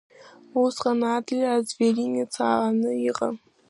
[0.61, 3.35] Усҟан Адлер Азверинец ааны иҟан.